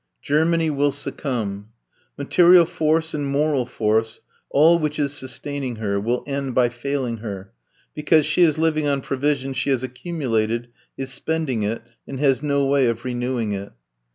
[0.23, 1.67] Germany will succumb.
[2.17, 7.51] Material force and moral force, all which is sustaining her, will end by failing her,
[7.93, 12.65] because she is living on provision she has accumulated, is spending it, and has no
[12.65, 13.73] way of renewing it.